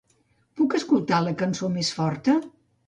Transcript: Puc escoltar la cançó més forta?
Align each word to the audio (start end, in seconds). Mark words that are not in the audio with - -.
Puc 0.61 0.75
escoltar 0.79 1.21
la 1.29 1.37
cançó 1.43 1.71
més 1.79 1.95
forta? 2.01 2.41